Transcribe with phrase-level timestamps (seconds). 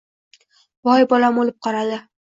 [0.89, 2.05] Voy, bolam o‘lib qoladi!